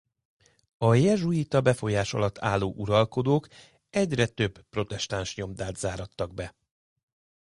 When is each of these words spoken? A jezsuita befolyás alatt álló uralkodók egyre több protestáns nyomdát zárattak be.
A 0.77 0.93
jezsuita 0.95 1.61
befolyás 1.61 2.13
alatt 2.13 2.37
álló 2.39 2.73
uralkodók 2.77 3.47
egyre 3.89 4.27
több 4.27 4.61
protestáns 4.69 5.35
nyomdát 5.35 5.75
zárattak 5.77 6.33
be. 6.33 6.55